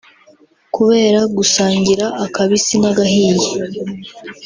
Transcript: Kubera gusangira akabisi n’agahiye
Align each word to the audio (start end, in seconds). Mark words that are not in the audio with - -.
Kubera 0.75 1.19
gusangira 1.37 2.05
akabisi 2.25 2.73
n’agahiye 2.81 3.47